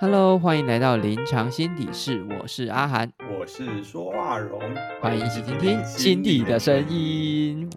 [0.00, 4.60] Hello，欢迎来到临床心底室，我是阿涵，我是说话荣，
[5.00, 6.88] 欢迎一起听听心底的声。
[6.88, 7.68] 音。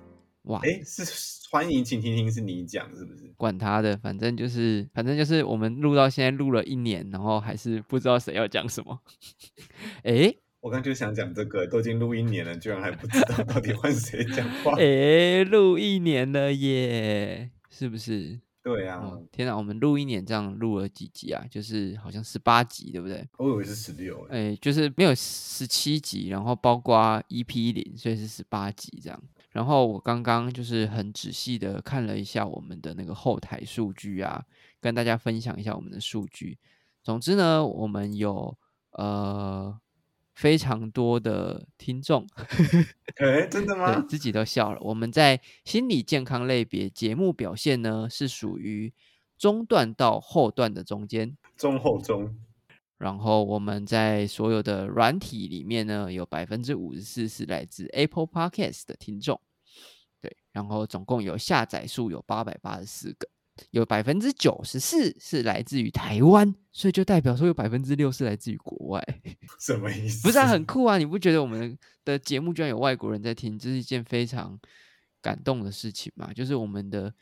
[0.44, 1.04] 哇，哎，是
[1.50, 3.34] 欢迎，请听听，是你讲是不是？
[3.38, 9.00] 管他的，反正就是，反正就是我们录到现在录了一年，然后还是不知道谁要讲什么。
[10.06, 14.74] 哎我刚就想讲这个，都已经录一年了，居然还不知道到底换谁讲话。
[14.78, 18.40] 哎，录一年了耶，是不是？
[18.64, 21.44] 对啊，哦，天哪，我们录一年这样录了几集啊？
[21.50, 23.28] 就是好像十八集，对不对？
[23.38, 24.24] 我以为是十六。
[24.30, 29.20] 哎，就是没有十七集，然后包括 EP 零，所以是十八集这样。
[29.50, 34.44] 然后我刚刚就是很仔细的看了一下我们的那个后台数据啊，
[34.80, 36.58] 跟大家分享一下我们的数据。
[37.04, 38.56] 总之呢，我们有
[38.92, 39.76] 呃
[40.34, 42.26] 非常多的听众，
[43.18, 44.00] 哎，真的吗？
[44.08, 44.80] 自己都笑了。
[44.82, 48.94] 我们在心理健康类别节目表现呢，是属于
[49.38, 51.38] 中段到后段的中间。
[51.58, 52.36] 中后中，
[52.98, 59.40] 然后我们在所有的软体里面呢，有百分之五十四是来自 Apple Podcast 的听众，
[60.22, 63.28] 对，然后总共有下载数有八百八十四个，
[63.72, 69.22] 有百分之九十四是来自于台湾，所以就代表说有百分之六是来自于国外，
[69.60, 70.26] 什么意思？
[70.26, 70.98] 不是、啊、很酷啊？
[70.98, 74.60] 你不觉得我们的节目居然有外国人在听，这是一件非常
[75.22, 76.34] 感动的事情嘛？
[76.34, 77.14] 就是我们的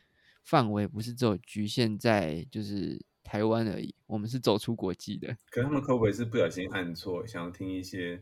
[0.44, 5.36] 范围不是只有局限在就是台湾而已，我们是走出国际的。
[5.52, 8.22] 可他们会不会是不小心按错，想要听一些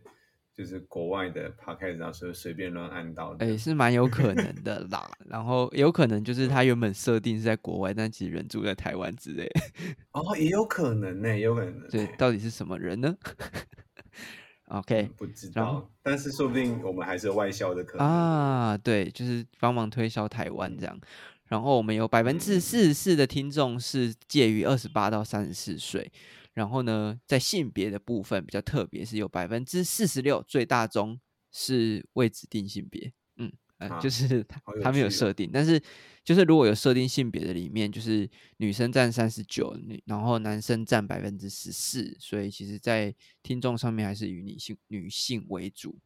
[0.58, 3.46] 就是国外的 podcast，然后所以随便乱按到的？
[3.46, 5.08] 哎、是蛮有可能的 啦。
[5.28, 9.48] 然后有可能就是他原本设定是在国外，但其实人住在台湾之类。
[10.14, 11.86] 哦，也有可能呢，也有可能呢。
[11.92, 13.16] 对，到底是什么人呢？
[14.70, 18.06] OK 不知道，但是说不定我们还是外销的可能。
[18.08, 21.00] 啊，对，就是帮忙推销台湾这样。
[21.46, 26.12] 然后我们有百分之四十四的听众是介于二十八到三十四岁。
[26.58, 31.20] 然后呢，在性别的部分比较特别，是有百分之四十六最大宗
[31.52, 33.14] 是未指定性别。
[33.36, 35.80] 嗯，呃，啊就是他他没有设定，但是
[36.24, 43.14] 就是如果有设定性别的里面，就是女生占三十九，女然后男生占百分之十四，所以其实在
[43.44, 46.00] 听众上面还是以女性女性为主。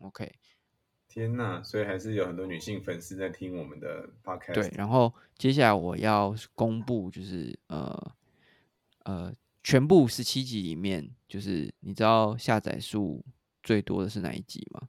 [0.00, 0.32] OK，
[1.06, 4.54] 天呐，所以还是有很多女性粉丝在听我们的 podcast。
[4.54, 8.12] 对，然后接下来我要公布，就是呃
[9.04, 13.24] 呃，全部十七集里面，就是你知道下载数
[13.62, 14.88] 最多的是哪一集吗？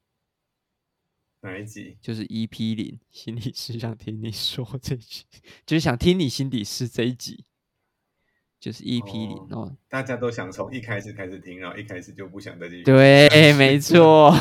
[1.42, 1.98] 哪一集？
[2.02, 5.26] 就是 EP 零，心理师想听你说这一集，
[5.66, 7.44] 就是想听你心底是这一集，
[8.60, 9.78] 就是 EP 零哦哦。
[9.90, 12.84] 大家都想从一开始开始听，然后一开始就不想再继续。
[12.84, 13.28] 对，
[13.60, 13.78] 没。
[13.78, 14.34] 错，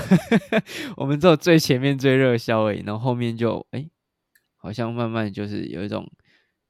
[0.96, 3.90] 我们只有最前面最热销而已，然后后面就哎，
[4.54, 6.08] 好像慢慢就是有一种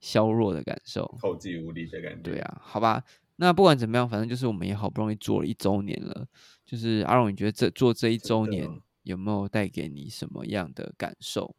[0.00, 1.04] 削弱的感受。
[1.20, 2.22] 后继无力的感觉。
[2.22, 3.04] 对啊，好吧，
[3.36, 6.28] 那不管怎么样，反正就是我们也好不容易做了一周年了。
[6.64, 11.56] 就是阿荣，你觉得这做这一周年有没有带给你什么样的感受？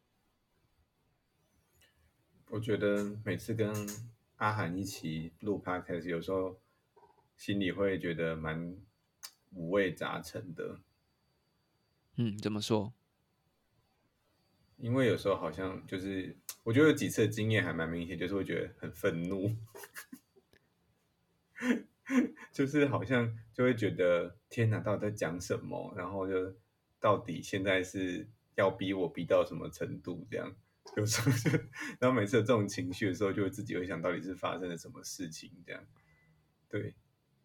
[2.48, 3.74] 我觉得每次跟
[4.36, 6.60] 阿涵一起录 podcast，有时候
[7.36, 8.76] 心里会觉得蛮
[9.52, 10.80] 五味杂陈的，
[12.16, 12.92] 嗯，怎么说？
[14.78, 19.54] 因为有时候好像就是，我觉得有几次经验还蛮明显，就是会觉得很愤怒，
[22.52, 25.94] 就是好像就会觉得天哪，到底在讲什么？
[25.96, 26.54] 然后就
[27.00, 30.26] 到底现在是要逼我逼到什么程度？
[30.30, 30.54] 这样
[30.96, 31.50] 有时候就，
[31.98, 35.50] 然后每次有这种情绪的时候，就会自己会想到底是发生了什么事情？
[35.66, 35.82] 这样
[36.68, 36.94] 对，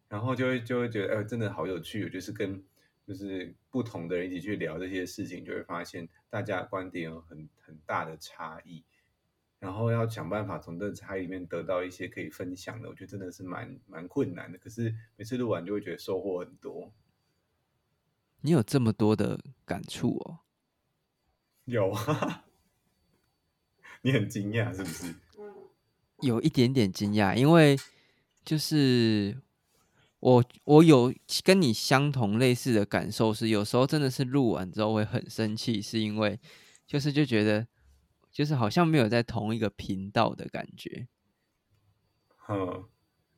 [0.08, 2.62] 然后就会就会觉得，哎、真的好有趣，就是跟
[3.06, 8.84] 就是不同的人一起去聊这些事情，就会发现大家观点有很很大的差异，
[9.60, 14.58] 然后要想办法从这差异里面得到一些可以分享的，我觉得真的是蛮蛮困难的。
[14.58, 16.90] 可是每次录完就会觉得收获很多。
[18.40, 20.38] 你有这么多的感触哦？
[21.66, 22.46] 有啊，
[24.00, 25.14] 你很惊讶是不是？
[26.22, 27.78] 有一点点惊讶，因为
[28.42, 29.38] 就是
[30.20, 31.12] 我我有
[31.44, 36.40] 跟你相同类似的感受是，有时候真的是录完之后会很生气，是因为
[36.86, 37.66] 就是就觉得
[38.30, 41.08] 就是好像没有在同一个频道的感觉，
[42.48, 42.84] 嗯，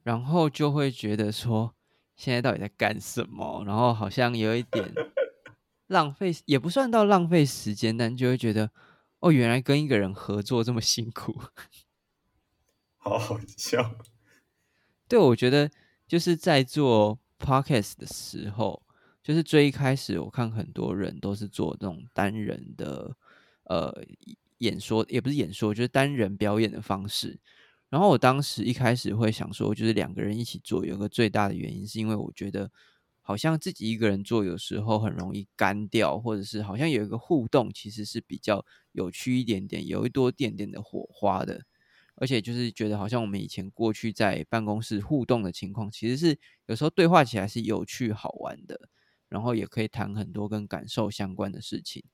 [0.03, 1.75] 然后就会觉得说
[2.15, 4.93] 现在到底在干什么，然后好像有一点
[5.89, 8.71] 浪费，也不算到浪费时间，但就会觉得
[9.21, 11.41] 哦，原来跟一个人合作这么辛苦。
[12.97, 13.97] 好好笑。
[15.09, 15.71] 对，我觉得
[16.07, 18.83] 就是在做 podcast 的时候，
[19.23, 23.15] 就是最一开始我看很多人都是做这种单人的
[23.65, 23.93] 呃
[24.63, 27.39] 演说，也不是演说，就是单人表演的方式。
[27.91, 32.71] 然后我当时一开始会想说，就是两个人一起做，有个最大的原因是因为我觉得
[33.21, 41.63] 好像自己一个人做有时候很容易干掉，或者是好像有一个互动其实是比较有趣一点点，有一多点点的火花的。
[42.15, 48.89] 而且就是觉得好像我们以前过去在办公室互动的情况，其实是有时候对话起来是有趣好玩的，
[49.29, 52.05] 然后也可以谈很多跟感受相关的事情。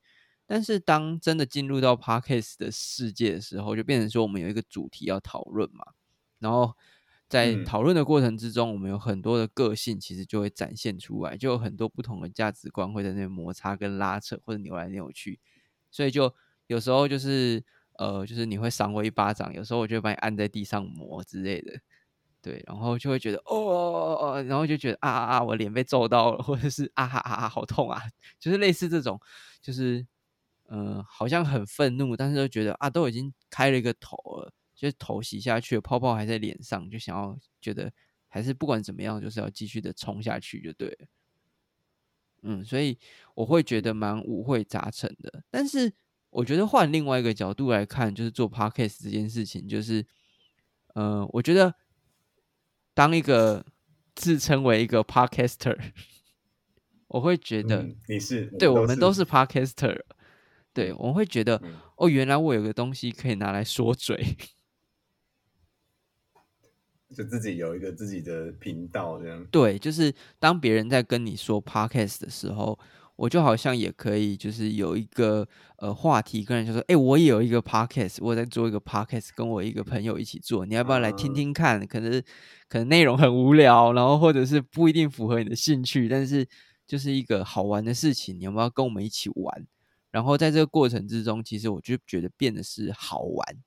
[0.51, 5.85] 但是当真的进入到 podcast 的世界的时候，就变成说我们有一个主题要讨论嘛，
[6.39, 6.75] 然后
[7.27, 15.39] 在讨论的过程之中，我们有很多的个性其实就会展现出来，就有很多不同的价值观会在那边摩擦跟拉扯，或者扭来扭去，
[15.91, 16.33] 所以就
[16.65, 17.63] 有时候就是。
[17.99, 21.77] 呃，就是你会赏我一巴掌，有时候我就把你按在地上磨之类的，
[22.41, 28.01] 对，然后就会觉得哦，然后就觉得啊啊啊，我脸被揍到了，或者是啊哈啊好痛啊，
[28.39, 29.19] 就是类似这种，
[29.61, 30.07] 就是
[30.69, 37.91] 嗯，好像很愤怒，但是又觉得啊，都已经开了一个头了，就是头洗下去，泡泡还在脸上，就想要觉得
[38.27, 41.07] 还是不管怎么样，就是要继续的冲下去就对了，
[42.43, 42.97] 嗯，所以
[43.35, 45.93] 我会觉得蛮五味杂陈的，但是。
[46.31, 50.05] 我觉得换另外一个角度来看，就是做 podcast 这件事情，就是，
[50.93, 51.73] 嗯，我觉得
[52.93, 53.65] 当一个
[54.13, 55.75] 自称为一个 podcaster，
[57.07, 59.99] 我会觉得你是对我们都是 podcaster，
[60.73, 61.61] 对，我会觉得
[61.97, 64.37] 哦，原来我有个东西可以拿来说嘴，
[67.15, 69.45] 就自己有一个自己的频道这样。
[69.51, 72.77] 对，就是当别人在跟你说 podcast 的时候。
[73.19, 75.45] 我就好像也可以，就是有一个
[75.79, 81.85] 呃话题，跟人就说，哎，我也有一个 podcast，我在做一个 podcast，跟我一个朋友一起做，你要不要来听听看？
[81.85, 82.23] 可能
[82.69, 86.47] 可能内容很无聊，然后或者是不一定符合你的兴趣，但是
[86.87, 89.67] 就是一个好玩的事情，你要不要跟我们一起玩？
[90.11, 93.57] 然后在这个过程之中，其实我就觉得变得是好玩。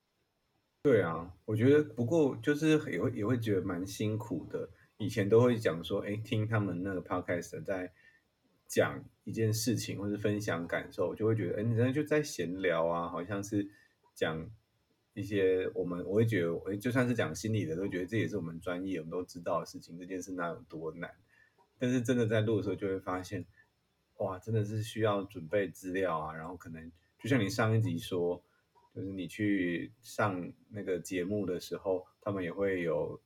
[0.83, 4.69] 对啊，我觉得不过就是也会也会觉得蛮辛苦的。
[4.99, 7.93] 以前都会讲说，哎，听他们那个 podcast 在。
[8.69, 13.71] 讲一件事情或是分享感受，就会觉得，哎，你真的就在闲聊啊，好像是
[14.15, 14.51] 讲
[15.13, 21.11] 一些我们，我会觉得，就算是讲心理的，都觉得这也是我们专业，我们都知道的事情，这件事那有多难？
[21.79, 23.45] 但是真的在录的时候，就会发现，
[24.23, 28.43] 哇，真的是需要准备资料啊，然后可能就像你上一集说，
[28.95, 33.21] 就是你去上那个节目的时候，他们也会有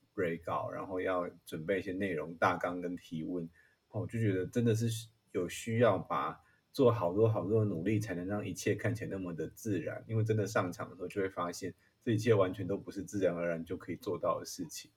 [0.45, 3.45] 稿，然后要准备一些内容大纲跟提问，
[3.91, 5.09] 哦，我就觉得真的是。
[5.33, 6.41] 有需要把
[6.73, 10.03] 做好多好多的努力，才能让一切看起来那么的自然。
[10.09, 14.91] 因为真的上场的时候，就会发现这一切完全都不是自然而然就可以做到的事情。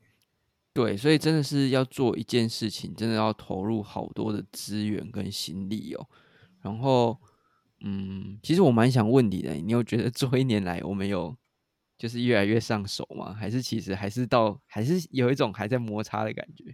[0.80, 6.08] 对，所以真的是要做一件事情，真的要投入好多的资源跟心力哦。
[6.62, 7.20] 然后，
[7.82, 11.36] 嗯，其实我蛮想问你的，你有觉得做一年来我们有
[11.98, 13.34] 就是越来越上手吗？
[13.34, 16.74] 还是其实还是到还是有一种还在摩擦的感觉？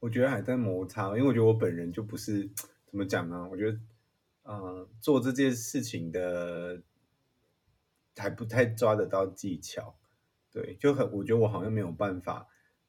[0.00, 2.50] 我觉得还在摩擦，因为我觉得我本人就不是
[2.86, 3.48] 怎么讲呢？
[3.52, 3.78] 我觉得，
[4.42, 6.82] 嗯，做这件事情的
[8.16, 9.97] 还不太抓得到技巧，
[10.60, 12.44] 对，就很，我觉得我好像没有办法，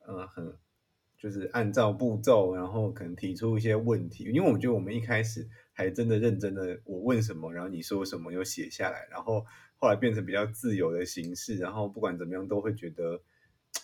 [0.08, 0.52] 嗯，很
[1.16, 9.46] 就是按照步骤，然后可能提出一些问题，因为我觉得我们一开始还真的认真的，我问什么，然后你说什么，又写下来，然后
[9.78, 13.22] 后来变成比较自由的形式，然后不管怎么样都会觉得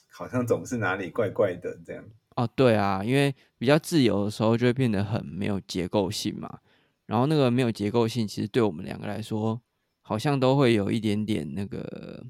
[0.10, 2.04] 好像总是哪里怪怪的这样。
[2.36, 6.60] 哦，对啊，因为比较自由的时候，就会变得很没有结构性嘛。
[7.06, 9.62] 然后那个没有结构性，其实对我们两个来说，
[10.02, 12.26] 好像都会有一点点那个，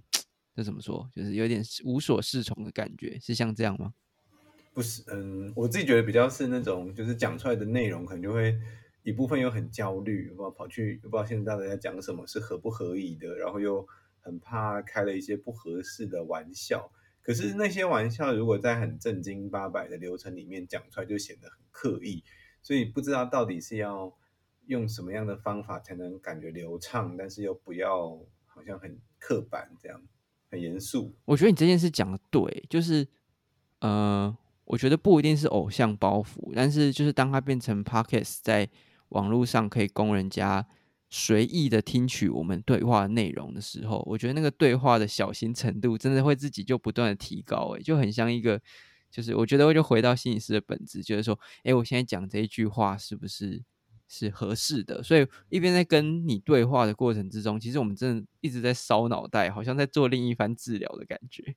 [0.55, 1.09] 这怎么说？
[1.13, 3.93] 就是有点无所适从的感觉，是像这样吗？
[4.73, 8.57] 不是，嗯，我自己觉得比较是那种，就是讲出来的内容可能就会
[9.03, 13.85] 一部分又很焦虑，不知道跑去不知道现在大家在讲什么是合不合宜的，然后又
[14.21, 16.89] 很怕开了一些不合适的玩笑。
[17.21, 22.23] 可是那些玩笑，如果在很正经八百的流程里面讲出来，就显得很刻意。
[22.61, 24.15] 所以不知道到底是要
[24.67, 30.01] 用什么样的方法才能感觉流畅，但是又不要好像很刻板这样，
[30.55, 31.13] 很严肃。
[31.25, 33.07] 我觉得你这件事讲的对，就是
[33.79, 38.67] 呃，我觉得不一定是偶像包袱，但是就是当它变成 podcasts 在
[39.09, 40.65] 网络上可以供人家。
[41.07, 48.59] 随意的听取我们对话内容的时候，我觉得那个对话的小心程度，真的会自己就不断的提高，诶，就很像一个，
[49.11, 53.63] 就是我觉得我就回到心理师的本质，就是说，诶，我现在讲这一句话是不是
[54.07, 55.01] 是合适的？
[55.03, 61.55] 所以一边在跟你对话的过程之中，其实我们真的一直在烧脑袋，好像在做另一番治疗的感觉。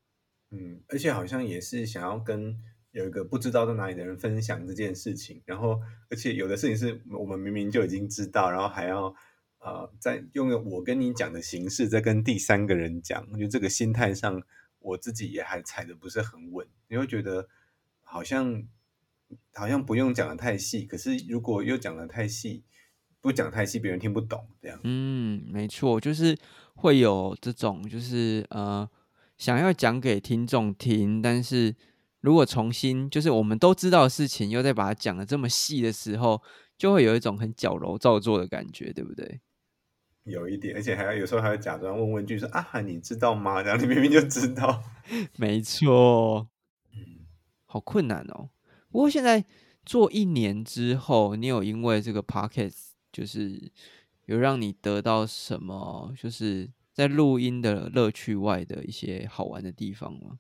[0.51, 2.59] 嗯，而且好像也是想要跟
[2.93, 9.15] 有一个不知道在哪里的人分享这件事情，然后而且有的事情是我们明明就已经知道，然后还要。
[9.61, 14.41] 呃，在用我跟你讲的形式，在跟第三个人讲，我觉得这个心态上，
[14.79, 16.65] 我自己也还踩的不是很稳。
[16.87, 17.49] 你会觉得
[18.05, 18.63] 好像
[19.55, 22.65] 好像不用讲的太细，可是如果又讲的太细，
[23.21, 24.47] 不讲太细，别人听不懂。
[24.63, 26.37] 这样，嗯，没错，就是
[26.75, 28.89] 会有这种，就是呃，
[29.37, 31.75] 想要讲给听众听，但是
[32.21, 36.41] 如果重新就是我们都知道的事情，又再把它讲的这么细的时候，
[36.77, 39.41] 就会有一种很矫揉造作的感觉，对不对？
[40.25, 43.63] 有一点，而且还要有时候还要假装问问句，说啊，你知道吗？
[43.63, 44.83] 然后你明明就知道，
[45.37, 46.49] 没错，
[46.93, 47.27] 嗯，
[47.65, 48.51] 好困难哦。
[48.91, 49.45] 不过现在
[49.85, 53.71] 做一年之后，你有因为这个 podcast 就是
[54.27, 56.13] 有让你得到什么？
[56.17, 60.39] 就是在录音的乐趣外的一些好玩的地方吗？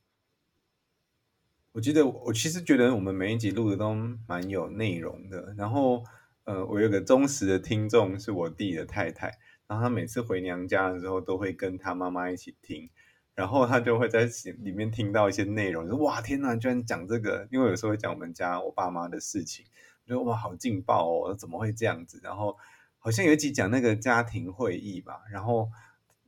[1.72, 3.94] 我记得我其实觉得我们每一集录的都
[4.26, 5.54] 蛮有内容的。
[5.56, 6.02] 然后，
[6.44, 9.38] 呃，我有个忠实的听众是我弟的太太。
[9.68, 12.88] 然后他每次回娘家的时候，都会跟他妈妈一起听，
[13.38, 14.28] 然后他就会在
[14.58, 17.46] 里面听到一些内容，说哇天哪，居然讲这个！
[17.52, 19.64] 因为有时候会讲我们家我爸妈的事情，
[20.04, 22.18] 觉得哇好劲爆哦，怎么会这样子？
[22.20, 22.56] 然后
[22.98, 25.70] 好像有一集讲那个家庭会议吧，然后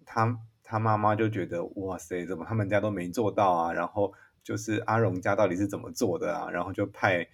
[0.06, 3.72] 他他妈妈就觉得哇塞，怎么他们家都没做到啊？
[3.72, 4.12] 然后
[4.44, 6.48] 就是阿荣家到底是怎么做的啊？
[6.48, 7.26] 然后就派。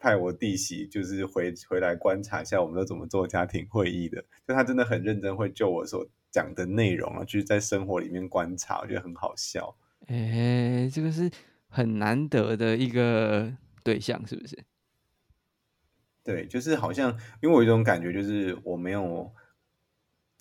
[0.00, 4.24] 派我弟媳就是回回来观察一下，我们都怎么做家庭会议的。
[4.46, 9.76] 就他真的很认真，会就我所讲的内容啊，就是在生活里面观察，我觉得很好笑。
[10.06, 11.30] 哎，这个是
[11.68, 14.58] 很难得的一个对象，是不是？
[16.24, 17.10] 对，就是好像，
[17.42, 19.32] 因为我有一种感觉，就是我没有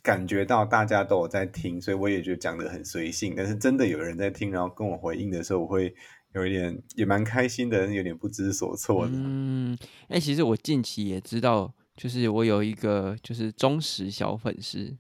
[0.02, 3.34] 感觉到大家都有在听，所以我也觉得讲的很随性。
[3.36, 5.96] 但是真的有人在听，然后跟我回应的时候，我会。
[6.34, 9.12] 有一点也蛮开心的，有点不知所措的。
[9.16, 9.76] 嗯，
[10.10, 14.96] 哎，其实我近期也知道，就是我有一个就是忠实小粉丝，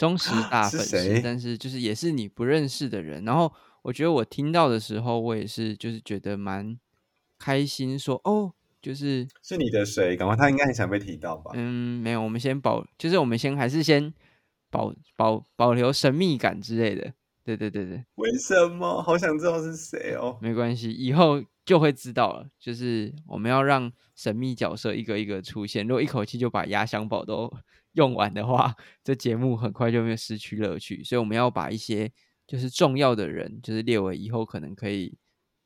[0.00, 3.22] 忠实大粉丝，但是就是也是你不认识的人。
[3.26, 3.52] 然后
[3.82, 6.78] 我觉得我听到的时候，我也是就是觉得蛮
[7.38, 10.16] 开心，说哦，就是是你的谁？
[10.16, 11.50] 赶快，他应该很想被提到吧？
[11.52, 14.10] 嗯，没有，我们先保，就是我们先还是先
[14.70, 17.12] 保保保留神秘感之类的。
[17.44, 19.02] 对对对对，为什么？
[19.02, 20.38] 好想知道是谁哦。
[20.40, 22.46] 没关系，以后就会知道了。
[22.58, 25.86] 就是我们要让神秘角色一个一个出现。
[25.86, 27.52] 如果一口气就把压箱宝都
[27.92, 31.02] 用完的话，这节目很快就会失去乐趣。
[31.02, 32.10] 所以我们要把一些
[32.46, 35.16] 就是重要的人，就是列为以后可能可以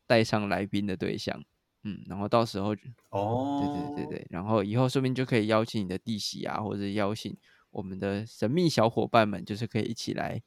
[0.07, 1.43] 带上来宾的对象。
[1.83, 2.75] 嗯，然后到时候
[3.11, 7.37] 哦，对对对对，然后以后说不定就可以邀请你的弟媳啊，或者邀请
[7.71, 10.43] 我们的神秘小伙伴们，就是可以一起来。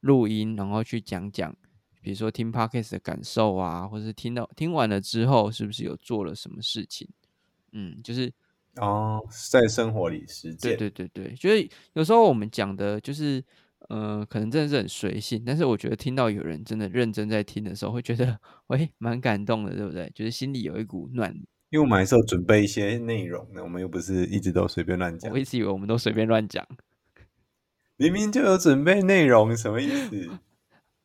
[0.00, 1.56] 录音，然后去讲讲，
[2.04, 7.08] 比如说听 podcast 的感受啊，或者是听到听完了之后，是不是有做了什么事情？
[7.72, 8.30] 嗯，就是
[8.76, 10.76] 哦，在生活里实践。
[10.76, 13.42] 对对对对，就是有时候我们讲的，就是
[13.88, 20.12] 呃，可能真的是很随性，但是我觉得听到有人真的认真在听的时候，会觉得喂，蛮感动的，对不对？
[20.14, 21.34] 就是心里有一股暖。
[21.70, 25.32] 因为我们还是有准备一些内容的，我们又不是一直都随便乱讲。
[25.32, 26.64] 我一直以为我们都随便乱讲。
[27.96, 30.30] 明明就有准备内容，什么意思？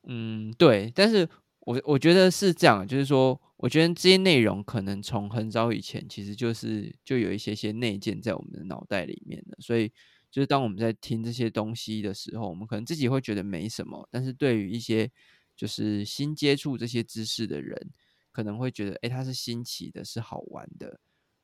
[0.08, 1.28] 嗯，对，但是
[1.60, 9.90] 我我觉得是这样，就是说，我觉得这些内容可能从很早以前，其实就是就有一些些内建在我们的脑袋里面的，所以
[10.32, 15.12] 就是当我们在听这些东西的时候，我们可能自己会觉得没什么，但是对于一些
[15.56, 17.92] 就是新接触这些知识的人，
[18.32, 21.00] 可能会觉得，哎，它是新奇的，是好玩的，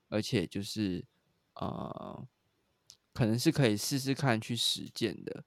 [0.10, 1.06] 而且就是
[1.56, 2.26] 呃。
[3.14, 5.46] 可能是可以试试看去实践的，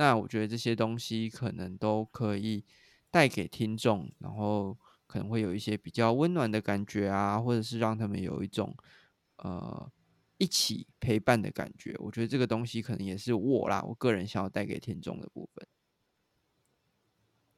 [0.00, 2.64] 那我觉得这些东西可能都可以
[3.10, 4.74] 带给听众，然后
[5.06, 8.74] 可能会有一些比较温暖的感觉啊，或者是让他们有一种
[9.36, 9.92] 呃
[10.38, 11.94] 一起陪伴的感觉。
[11.98, 15.66] 我觉得这个东西可能也是我啦，我个人想要带给听众的部分。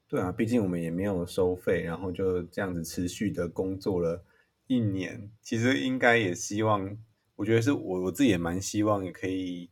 [0.09, 4.25] 对啊，毕竟我们也没有收费，然后就这样子持续的工作了
[4.67, 6.99] 一年，其实应该也希望。
[7.37, 9.71] 我觉得是我我自己也蛮希望也可以，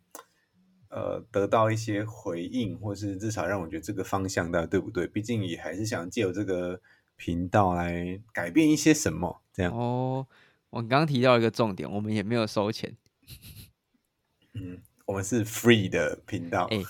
[0.91, 5.07] 呃，得到一些回应，或是至少让我觉得这个方向到底对不对？
[5.07, 6.81] 毕竟也还是想借由这个
[7.17, 9.73] 频道来改变一些什么，这样。
[9.73, 10.27] 哦，
[10.71, 12.97] 我刚刚提到一个重点，我们也没有收钱。
[14.55, 16.67] 嗯，我们是 free 的频道。
[16.71, 16.83] 哎，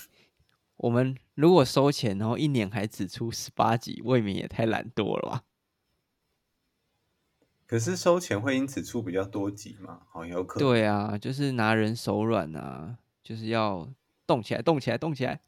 [0.77, 5.43] 我们如果收钱，然后一年还只出十八集，未免也太懒惰了吧？
[7.67, 10.01] 可是收钱会因此出比较多集吗？
[10.09, 10.69] 好有可能。
[10.69, 13.89] 对啊，就是拿人手软啊，就是要
[14.27, 15.41] 动起来，动起来，动起来。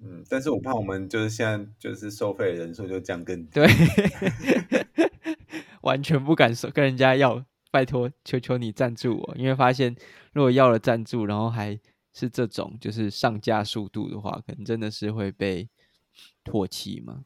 [0.00, 3.50] 嗯，但是我怕我们就是现在就是收费人数就降更低。
[3.52, 3.66] 对，
[5.80, 9.96] 完全不敢说跟人家要，拜托，求求你赞助我，因为发现
[10.32, 11.78] 如果要了赞助，然后还
[12.12, 15.66] 是这种，就是上架速度的话，可能真的是会被
[16.44, 17.24] 唾弃吗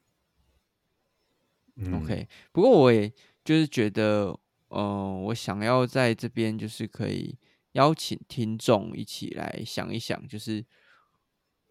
[1.92, 3.12] ？OK，不过我也
[3.44, 4.38] 就是觉得，
[4.68, 7.36] 嗯，我想要在这边就是可以
[7.72, 10.64] 邀请听众一起来想一想，就是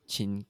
[0.05, 0.45] 请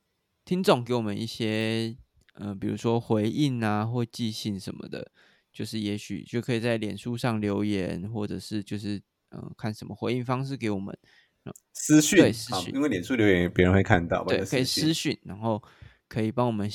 [0.46, 1.96] 听众给我们一些，
[2.36, 5.12] 嗯，比如说回应啊，或寄信什么的，
[5.52, 10.98] 就是也许就可以在脸书上留言，或者是就是嗯，看什么回应方式给我们。
[11.74, 15.60] 私讯对私讯，因为脸书留言别人会看到，对，可以私讯，然后
[16.08, 16.70] 可以帮我们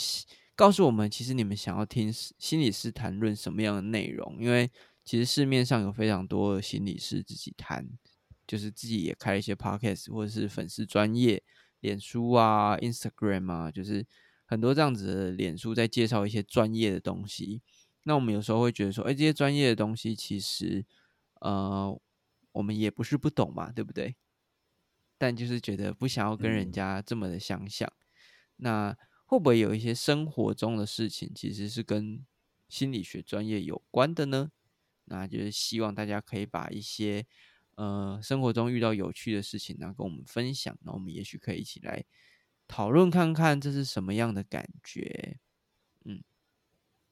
[0.57, 4.37] 告诉我们，其实你们想要听心理师谈论什么样的内容？
[4.40, 4.69] 因为
[5.04, 7.87] 其实市面上有非常多的心理师自己谈，
[8.47, 11.43] 就是自己也开了一些 podcast 或者是粉丝专业
[11.81, 14.07] 脸书啊、Instagram 啊，就是
[14.45, 17.63] 很多这样子的脸书在介绍一些专业的东西。
[18.05, 20.85] 那我们有时候会觉得说，哎，这些专业的东西其实
[21.41, 21.99] 呃，
[22.53, 24.17] 我们也不是不懂嘛，对不对？
[25.17, 27.91] 但就是觉得不想要跟人家这么的相像，
[28.57, 28.95] 那
[29.27, 32.25] 会不会有一些生活中的事情其实是跟
[32.69, 34.51] 心理学专业有关的呢？
[35.07, 37.27] 那就是希望大家可以把一些
[37.76, 42.04] 呃生活中遇到有趣的事情呢跟我们分享，那我们也许可以一起来
[42.66, 45.38] 讨论看看这是什么样的感觉。
[46.04, 46.23] 嗯，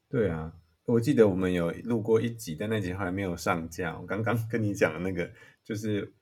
[0.09, 0.53] 对啊，
[0.85, 3.99] 我记得我们有录过一集，但那集还没有上架。
[3.99, 6.13] 我刚刚跟你讲的那个就是。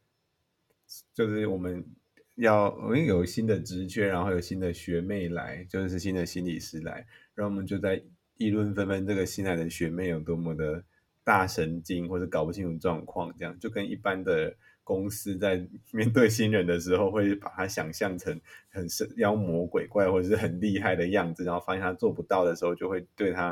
[1.14, 1.86] 就是我们
[2.34, 8.02] 要，因为有新的职缺，然后有新的学妹来，就是新的心理师来，然后我们就在
[8.38, 10.84] 议论纷纷，这个新来的学妹有多么的
[11.30, 23.50] 大神经，或者搞不清楚状况，这样就跟一般的公司在 面对新人的时候，会把他想象成很神妖魔鬼怪，或者是很厉害的样子，然后发现他做不到的时候，就会对他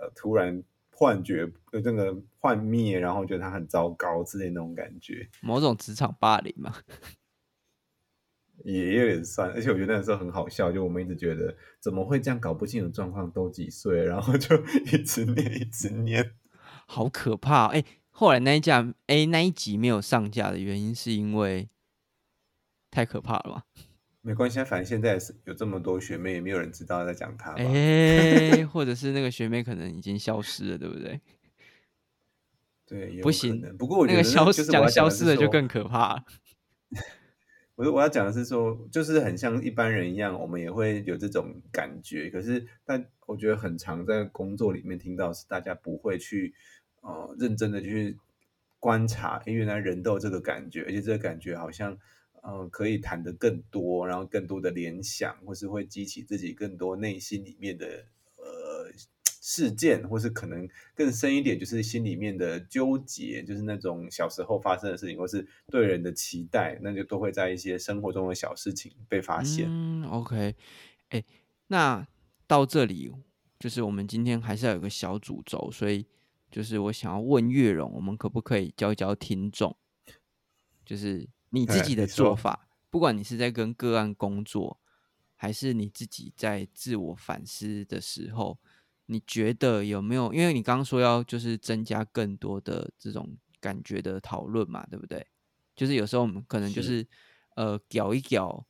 [0.00, 0.64] 呃突然。
[1.00, 6.74] 幻觉，就，这个幻灭，然后觉得他很糟糕之类那种感觉，某种职场霸凌嘛，
[8.64, 9.48] 也有点算。
[9.52, 14.56] 而且我觉得那时候很好笑，就我们一直觉得怎么会这样搞不清楚状况，都几岁，然后就
[14.92, 16.32] 一直念，一直念，
[16.90, 17.66] 好可怕。
[17.66, 21.68] 哎，后来那一架，哎，那一集没有上架的原因是因为
[22.90, 23.64] 太可怕了吧？
[24.22, 27.52] 没关系，反正现在是有这么多学妹，也没有人知道在讲她。
[27.52, 31.20] 哎， 或者是那个学妹可能已经消失了，对不对？
[32.86, 33.60] 对，不行。
[33.76, 36.24] 不过我觉得消失讲消失了就更可怕。
[37.76, 42.28] 我说我要讲的是说，就是很像一般人一样，我们也会有这种感觉。
[42.28, 46.52] 可是，但我觉得很常在工作里面听到是大家不会去
[47.08, 48.16] 呃认真的去
[48.78, 51.98] 观察，因为原来人都有这个感觉，而且这个感觉好像。
[52.40, 58.88] 嗯，可以谈的更多，然后更多的联想，或是会激起自己更多内心里面的呃
[59.42, 69.66] 事件，或是可能更深一点，就是心里面的纠结，就是那种小时候发生的事情，或是对人的期待，那就都会在一些生活中的小事情被发现。
[69.68, 70.54] 嗯，OK，
[71.08, 71.22] 哎，
[71.66, 72.06] 那
[72.46, 73.12] 到这里，
[73.58, 76.06] 就是我们今天还是要有个小主轴，所以
[76.50, 79.76] 就是我想要问月荣，我们可不可以教一教听众，
[80.84, 81.28] 就是。
[81.50, 84.78] 你自己的做法，不管你是在跟个案工作，
[85.34, 88.58] 还是你自己在自我反思的时候，
[89.06, 90.30] 你觉得有没有？
[90.34, 95.26] 因为你刚刚说要就是增加更多的这种感觉的讨论嘛，对不对？
[95.74, 97.08] 就是有时候我们可能就是
[97.56, 98.66] 呃，屌一屌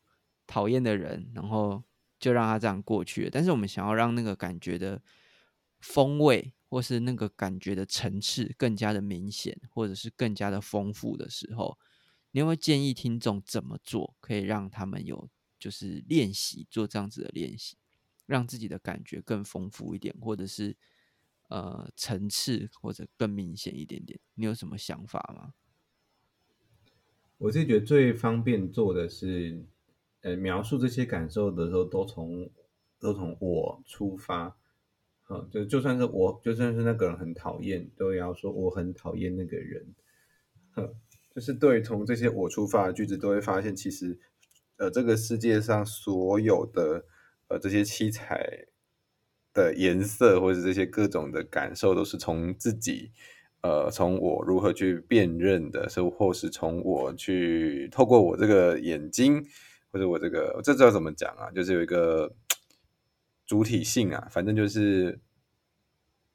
[0.47, 1.83] 讨厌的人，然后
[2.21, 3.29] 就让他这样过去。
[3.29, 5.03] 但是我们想要让那个感觉的
[5.81, 11.79] 风味，或是那个感觉的层次更加的明显，或者是更加的丰富的时候。
[12.31, 17.79] 你会建议听众怎么做，可以让他们有就是练习做这样子的练习，
[18.27, 20.77] 让自己的感觉更丰富一点，或者是
[21.49, 24.21] 呃层次或者更明显一点点？
[24.35, 25.55] 你有什么想法吗？
[27.39, 29.65] 我是觉得最方便做的是，
[30.21, 32.51] 呃，描述这些感受的时候，都从
[32.99, 34.55] 都从我出发，
[35.29, 39.95] 嗯，就就算是我就算是那个人很讨厌，都要说我很讨厌那个人，
[40.73, 40.95] 哼。
[41.35, 44.19] 就是对，从这些我出发的句子，都会发现，其实，
[44.77, 47.05] 呃，这个世界上所有的，
[47.47, 48.67] 呃，这些七彩
[49.55, 53.13] 的颜色，或者这些各种的感受，都是从自己，
[53.63, 59.41] 呃，从我如何去辨认的，是或是从我去透过我这个眼睛，
[59.93, 61.53] 或者我这个，这知道怎么讲啊？
[61.53, 62.35] 就是有一个
[63.49, 65.19] 主体性啊，反正就是。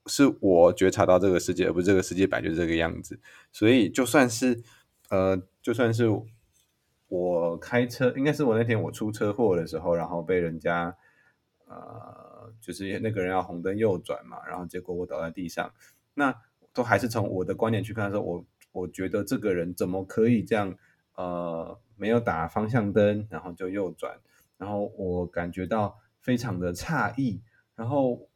[0.05, 3.21] 是我觉察到这个世界，而不是这个世界本来就是这个样子。
[3.53, 4.61] 所以就算是。
[5.09, 6.09] 呃，就算是
[7.07, 10.95] 我开车，应该是我那天我出车祸的时候，然后被人家
[11.67, 15.71] 呃，就是那个人要红灯右转嘛，然后结果我倒在地上，
[16.15, 16.33] 那
[16.73, 20.75] 都还是从我的观点去看，说我我觉得这个人怎么可以这样
[21.15, 24.17] 呃没有打方向灯，然后就右转，
[24.57, 27.41] 然后我感觉到非常的诧异，
[27.75, 28.27] 然后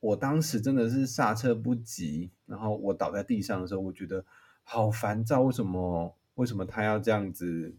[0.00, 4.24] 我当时真的是刹车不及，然后我倒在地上的时候，我觉得
[4.62, 7.76] 好烦躁，为什么为什么他要这样子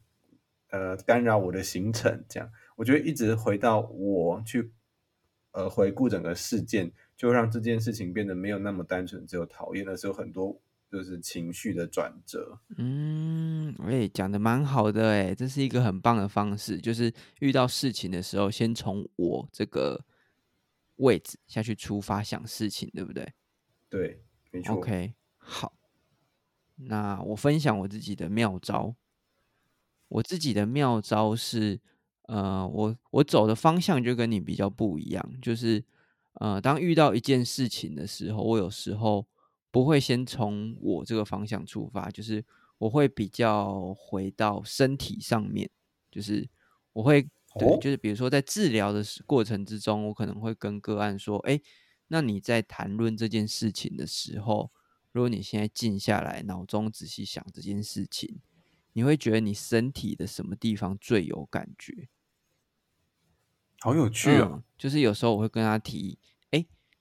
[0.69, 2.23] 呃干扰我的行程？
[2.29, 4.71] 这样，我觉得一直回到我去
[5.51, 10.61] 呃回顾整个事件，就让这件事情变得没有那么单纯，只有讨厌的时候很多。
[10.95, 12.57] 就是情绪的转折。
[12.77, 16.79] 嗯，哎，讲的蛮好的，哎，这是一个很棒的方式。
[16.79, 20.05] 就是遇到事情的时候，先从我这个
[20.95, 23.33] 位置下去出发想事情，对不对？
[23.89, 24.75] 对，没错。
[24.75, 25.73] OK，好。
[26.77, 28.95] 那我分享我自己的妙招。
[30.07, 31.81] 我自己的妙招是，
[32.27, 35.41] 呃，我我走的方向就跟你比较不一样。
[35.41, 35.83] 就是，
[36.35, 39.27] 呃，当遇到一件事情的时候，我有时候。
[39.75, 42.41] 不会先从我这个方向出发，就是
[42.77, 45.69] 我会比较回到身体上面，
[46.09, 46.47] 就是
[46.93, 47.23] 我会
[47.59, 51.59] 对，就是比如说在治疗的过程之中，我可能会跟个案说：“哎，
[52.07, 54.71] 那你在谈论这件事情的时候，
[55.11, 58.39] 如果你现在静下来，脑中仔细想这件事情，
[58.93, 62.07] 你会觉得你身体的什么地方最有感觉？”
[63.83, 64.63] 好有趣哦！
[64.77, 66.17] 就是有时候我会跟他提。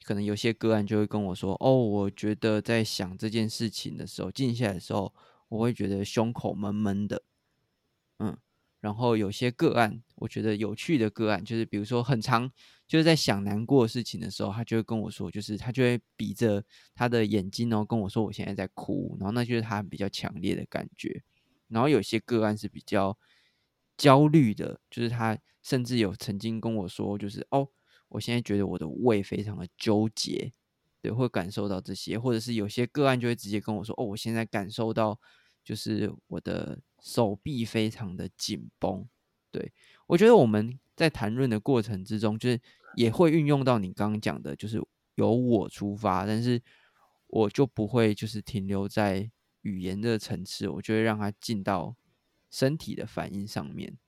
[0.05, 5.13] 可能有些个案就会跟我说：“哦，我觉得在想这件事情的时候，静下来的时候，
[5.49, 7.23] 我会觉得胸口闷闷的。”
[8.21, 8.37] 嗯，
[8.81, 12.53] 然后有些个案，我觉得有趣的个案，就是比如说很长，
[12.87, 16.63] 就是在想难过的事情的时候，他就会跟我说，就是他就会比着
[16.95, 21.23] 他的眼睛哦，跟我说：“我现在在哭。”然后那就是他比较强烈的感觉。
[21.69, 23.19] 然后有些个案是比较
[23.97, 27.67] 焦虑的，就是他甚至有曾经跟我说：“就是哦。”
[28.15, 30.53] 我现在觉得我的胃非常的纠结，
[31.03, 35.19] 对，会感受到这些，或者是有些个案就会直接跟我说：“哦，我现在感受到
[35.65, 39.05] 就是我的手臂非常的紧绷。”
[39.51, 39.73] 对
[40.07, 42.61] 我觉得我们在谈论的过程之中，就是
[42.95, 44.81] 也会运用到你刚刚讲的，就是
[45.17, 46.63] 由我出发，但是
[47.27, 49.29] 我就不会就是停留在
[49.63, 51.97] 语言的层次，我就会让它进到
[52.49, 53.99] 身体的反应上面，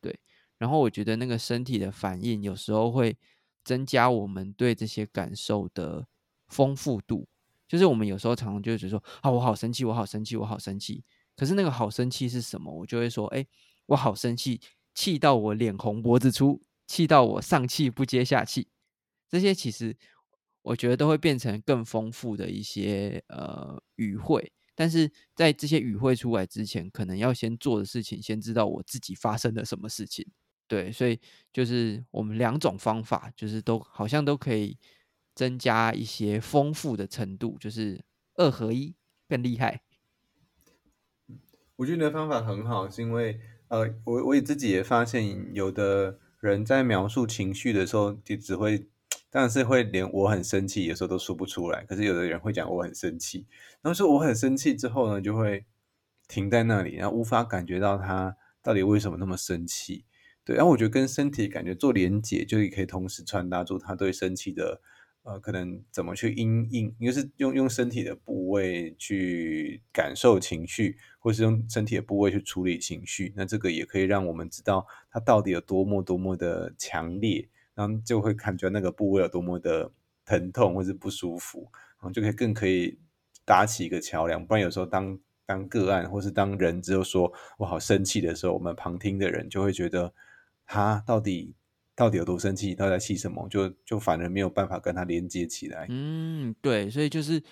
[0.00, 0.18] 对，
[0.56, 3.18] 然后我觉得那个身体的反应有时候会。
[3.64, 6.06] 增加我们对这些感受的
[6.48, 7.28] 丰富度，
[7.68, 11.04] 就是我们有时候常常就会觉得说啊，我好生气，我好生气，我好生气。
[11.36, 12.72] 可是那个好生气是什么？
[12.72, 13.46] 我就会说，哎，
[13.86, 14.60] 我好生气，
[14.94, 18.68] 气到我脸红脖子粗，气到我上气不接下气。
[19.28, 19.96] 这些其实
[20.62, 24.52] 我觉得都会变成更丰富的一些呃语汇。
[24.74, 30.26] 但是在这些语汇出来之前，可能要先做的事情，先知道我自己发生了什么事情。
[30.70, 31.18] 对，所以
[31.52, 34.78] 就是我们两种方法，就是都好像都可以
[35.34, 38.04] 增加一些丰富的程度，就是
[38.36, 38.94] 二合一
[39.28, 39.82] 更厉害。
[41.74, 48.86] 我觉得你的方法很好，是因为呃，我我也自己也发现，有的人在描述情绪的时候，就只会，
[49.28, 51.84] 当然是会连我很生气，有时候都说不出来。
[51.86, 53.44] 可是有的人会讲我很生气，
[53.82, 55.66] 然后说我很生气之后呢，就会
[56.28, 60.04] 停在那里，然后无法感觉到他到底为什么那么生气。
[60.44, 64.80] 对，然后我觉得跟身体感觉做连结，就是可以同时传达出他对身体的，
[65.22, 73.32] 呃，可能怎么去应应，应该是用用身体的部位去感受情绪，或是用身体的部位去处理情绪。
[73.36, 79.92] 那这个也可以让我们知道它到底有多么多么的强烈，然后就会感觉那个部位有多么的
[80.24, 82.98] 疼痛或是不舒服，然后就可以更可以
[83.44, 84.44] 搭起一个桥梁。
[84.44, 85.18] 不然有时候当
[85.50, 90.12] 当个案或是当人只有说我好生气的时候，我们旁听的人就会觉得。
[90.72, 91.52] 他到底
[91.96, 92.76] 到底有多生气？
[92.76, 93.48] 他在气什么？
[93.48, 95.86] 就就反而没有办法跟他连接起来。
[95.88, 97.42] 嗯，对，所以就是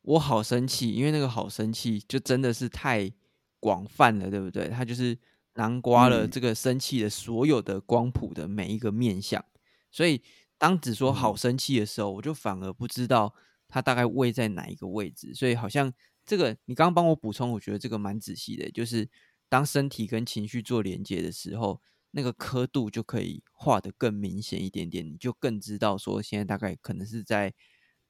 [0.00, 3.12] 我好生气，因为那个好生气就真的是太
[3.60, 4.68] 广泛了，对不对？
[4.68, 5.18] 他就是
[5.56, 9.44] 囊括了这个生气的所有的光谱的每一个面相。
[9.90, 10.22] 所以
[10.56, 13.34] 当只说好生气的时候，我就反而不知道
[13.68, 15.34] 他大概位在哪一个位置。
[15.34, 15.92] 所以好像
[16.24, 19.08] 这个你刚刚帮我补充，我觉得这个蛮仔细的，就是
[19.48, 21.80] 当身体跟情绪做连接的时候。
[22.16, 27.52] 那个刻度就可以画的更明显一点点，你就更知道说现在大概可能是在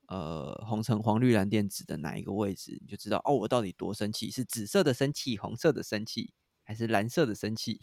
[0.08, 4.30] 呃红橙黄绿蓝靛紫的哪一个位置，你就知道哦，我到底多生气？
[4.30, 7.80] 是紫色的生气、红色的生气，还是蓝色的生气？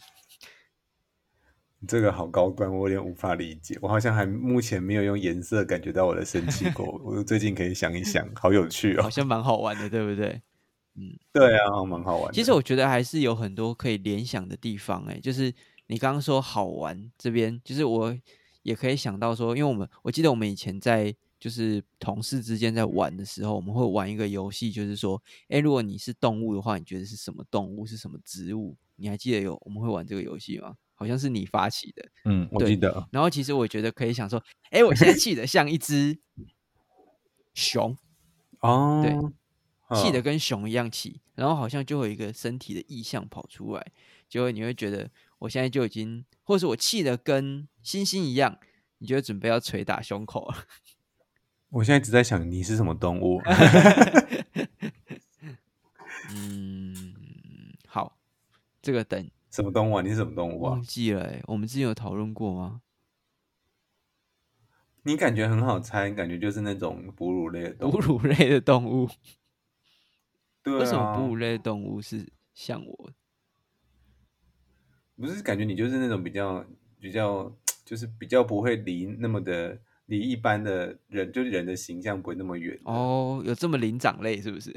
[1.86, 3.78] 这个好高端，我有点无法理解。
[3.80, 10.40] 我好像还目前没有用颜色感觉到我的生气过，我最近可以想一想，好有趣哦，好像蛮好玩的，对不对？
[10.94, 12.32] 嗯，对啊，蛮好玩。
[12.32, 15.52] 其实我觉得还是有很多可以联想的地方，哎，就是。
[15.88, 18.16] 你刚刚说好玩，这边就是我
[18.62, 27.84] 也可以想到说，因为我们我记得我们以前在就是同事之间在玩的时候，我们会玩一个游戏，就是说，哎，如果你是动物的话，你觉得是什么动物？
[27.84, 28.74] 是什么植物？
[28.96, 30.76] 你还记得有我们会玩这个游戏吗？
[31.02, 32.08] 好像是你发起的。
[32.26, 33.08] 嗯，我记得。
[33.10, 36.16] 然后其实我觉得可以想说，哎，我现在气的像一只
[37.54, 37.96] 熊，
[38.62, 39.12] 哦，对
[40.00, 43.84] 气的嗯跟熊一样气，然后好像就有一个身体的意象跑出来，
[44.28, 45.10] 结果你会觉得
[45.40, 48.60] 我现在就已经，或者是我气的跟猩猩一样，
[48.98, 50.66] 你就会准备要捶打胸口了。
[51.70, 53.42] 我现在只在想你是什么动物。
[56.34, 57.14] 嗯，
[57.86, 58.16] 好，
[58.80, 60.02] 这个等什么动物啊？
[60.02, 60.82] 你是什么动物啊忘？
[60.82, 62.80] 记了、欸，我们之前有讨论过吗？
[65.02, 67.92] 你感觉很好猜，感觉就是那种哺乳类的动物。
[67.92, 69.08] 哺乳类的动物，
[70.64, 73.10] 对啊，为什么哺乳类的动物是像我？
[75.16, 76.64] 不是感觉你就是那种比较
[76.98, 82.80] 比较，就是比较不会离那么的离一般的人，就是人的形象不会那么远。
[82.84, 84.72] 哦，有这么灵长类是不是？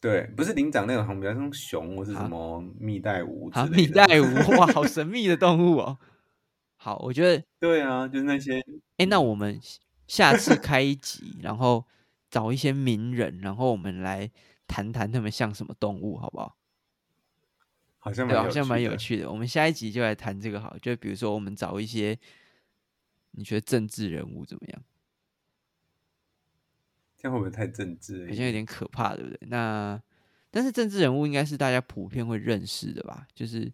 [0.00, 3.66] 对，不是灵长那种，好像比较像熊或是啊什么蜜袋鼯之啊。
[3.72, 5.98] 蜜袋鼯，哇，好神秘的动物哦。
[6.76, 8.60] 好，我觉得， 对啊，就是那些
[8.98, 9.58] 哎，那我们
[10.06, 11.84] 下次开一集，然后
[12.30, 14.30] 找一些名人，然后我们来
[14.68, 16.56] 谈谈他们像什么动物，好不好？
[17.98, 18.96] 好像蛮好像蛮有。
[18.96, 19.28] 趣的。
[19.28, 22.16] 我们下一集就来谈这个好，就比如说我们找一些
[23.32, 24.82] 你觉得政治人物怎么样？
[27.16, 28.26] 这样会不会太政治？
[28.28, 29.38] 好像有点可怕，对不对？
[29.48, 30.00] 那
[30.50, 33.26] 但是政治人物应该是大家普遍会认识的吧？
[33.34, 33.72] 就是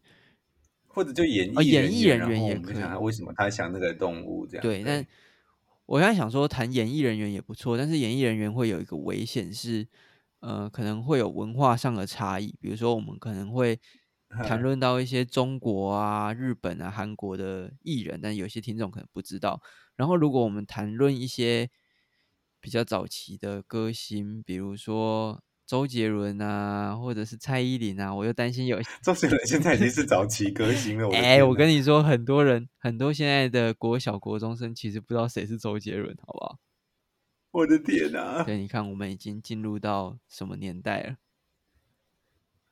[0.86, 4.62] 或者就演哦艺人演艺人员也可以我们想他为什么他想那个动物这样？
[4.62, 5.04] 对，但
[5.86, 9.86] 我刚才想说谈演艺人员也不错，但是演艺人员会有一个危险是，
[10.40, 13.78] 呃，可能会有文化上的差异，比如说我们可能会
[14.44, 19.60] 谈论到一些中国啊、日本啊、韩国的艺人，但有些听众可能不知道。
[19.96, 21.68] 然后如果我们谈论一些
[22.62, 31.10] 比较早期的歌星，比如说周杰伦啊，或者是蔡依林啊，我又担心有周杰伦现在已经是早期歌星了。
[31.10, 36.58] 哎、我跟你说，很多人，很多现在的国小、国中生其实不知道谁是周杰伦，好不好？
[37.50, 38.44] 我的天哪！
[38.44, 41.16] 对，你看，我们已经进入到什么年代了？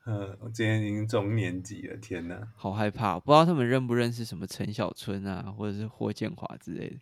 [0.06, 2.48] 呃，我今天已经中年级了，天哪！
[2.54, 6.96] 好害怕，不知道他们认不认识什么陈小春啊，或者是霍建华之类的。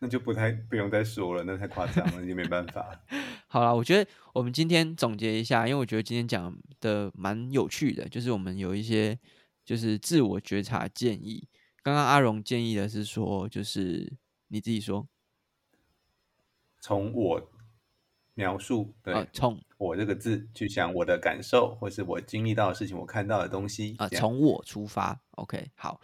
[0.00, 3.00] 那就不太不用再说了，那太夸张了，也没办法。
[3.48, 9.18] 好了，我觉得我们今天总结一下，因为我觉得今天讲的蛮有趣的，就是我们有一些
[9.64, 11.48] 就是自我觉察建议。
[11.82, 14.12] 刚刚阿荣建议的是说，就是
[14.48, 15.08] 你自己说，
[16.80, 17.50] 从我
[18.34, 26.00] 描述对、啊，从我这个字去想我的感受，或是我经历到的事情，我看到的东西啊，从我出发，OK，好。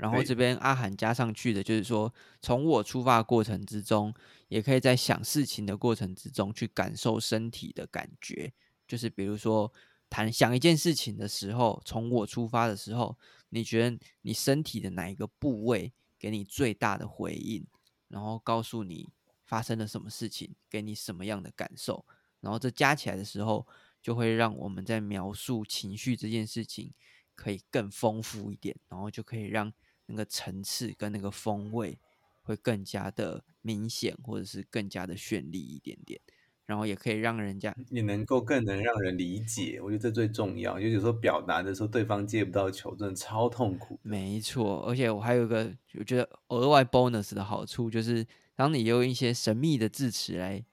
[0.00, 4.14] 然后这边阿涵加上去的，就是说从我出发的过程之中，
[4.48, 8.50] 也可以在想事情的过程之中去感受身体的感觉。
[8.88, 9.70] 就是比如说
[10.08, 13.14] 谈想一件事情的时候，从我出发的时候，
[13.50, 17.66] 你觉得你身体的哪一个部位给你最大的回应，
[18.08, 19.10] 然后告诉你
[19.44, 22.06] 发生了什么事情，给你什么样的感受，
[22.40, 23.66] 然后这加起来的时候，
[24.00, 26.90] 就会让我们在描述情绪这件事情
[27.34, 29.72] 可以更丰富一点，然后就可以让
[30.10, 31.98] 那个层次跟那个风味
[32.42, 36.20] 会更加的明显，或者是更加的绚丽一点点，
[36.66, 39.80] 然后也可以让人家也能够更能让人理解。
[39.82, 43.98] 我觉得这最重要，因为有时候表达的时候，对方接不到球，真的超痛苦。
[44.02, 50.64] 没错，而且我还有一个我觉得额外 bonus 的好处，就是当你用一些神秘的字词来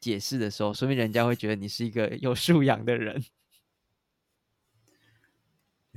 [0.00, 3.22] 解释的时候，说明人家会觉得你是一个有素养的人。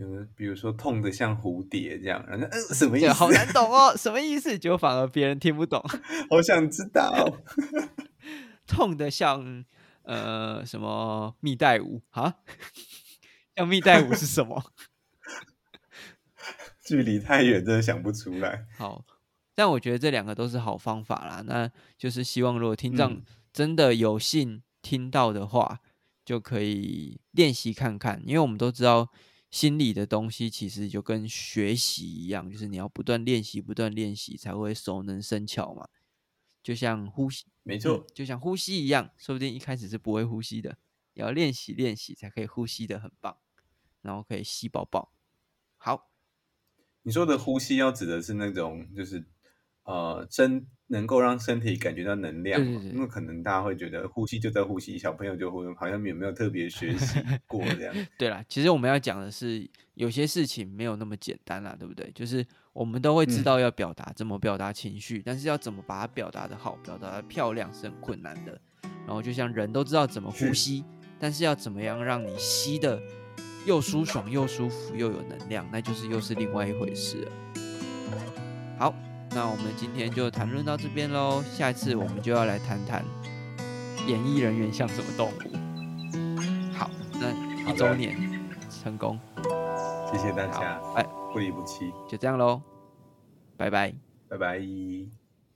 [0.01, 3.13] 有的比如说痛的像蝴蝶这样，然后嗯什么意，思？
[3.13, 4.57] 好难懂哦，什么意思？
[4.57, 5.79] 结果反而别人听不懂。
[6.29, 7.37] 好想知道。
[8.65, 9.63] 痛的像
[10.03, 12.37] 呃什么蜜袋鼯啊？
[13.55, 14.63] 像蜜袋鼯是什么？
[16.83, 18.65] 距离太远，真的想不出来。
[18.77, 19.05] 好，
[19.53, 21.43] 但我觉得这两个都是好方法啦。
[21.45, 25.79] 那就是希望如果听众嗯真的有幸听到的话，
[26.25, 29.09] 就可以练习看看，因为我们都知道
[29.51, 35.87] 心理的东西其实就跟学习一样，就是你要不断练习，不断练习才会熟能生巧嘛。
[36.63, 40.77] 就像呼吸，没错嗯，就像呼吸一样，说不定一开始是不会呼吸的，
[41.13, 43.37] 也要练习练习才可以呼吸的很棒，
[44.01, 45.11] 然后可以吸饱饱。
[45.75, 46.11] 好，
[47.01, 49.25] 你说的呼吸要指的是那种，就是
[49.83, 57.95] 呃，真能够让身体感觉到能量嘛，对对对因为可能大家会觉得呼吸就在呼吸，小朋友就会好像也没有特别学习 过这样。
[58.17, 62.11] 对啦，其实我们要讲的是，有些事情没有那么简单啦，对不对？
[62.13, 68.59] 就是我们都会知嗯道要表达，怎么表达情绪，但是要怎么把它表达的好，表达的漂亮是很困难的。
[69.07, 70.83] 然后就像人都知道怎么呼是吸，
[71.19, 73.01] 但是要怎么样让你吸的
[73.65, 77.31] 又舒爽又舒服又有能量，那就是又是另外一回事了。
[78.77, 78.93] 好，
[79.33, 83.03] 那我们今天就谈论到这边喽，下一次我们就要来谈谈
[84.07, 86.73] 演艺人员像什么动物。
[86.73, 88.17] 好，那一周年
[88.69, 89.17] 成功，
[90.11, 92.61] 谢谢大家，哎，不离不弃，就这样喽，
[93.55, 93.93] 拜拜，
[94.27, 95.20] 拜拜。